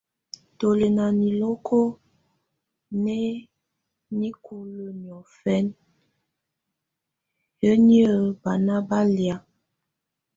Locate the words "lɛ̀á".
9.15-9.37